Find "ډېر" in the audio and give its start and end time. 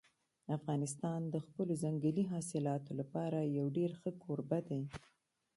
3.77-3.91